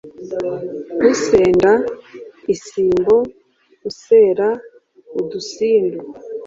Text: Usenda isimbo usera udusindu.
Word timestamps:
Usenda 1.11 1.71
isimbo 2.53 3.15
usera 3.89 4.47
udusindu. 5.19 6.01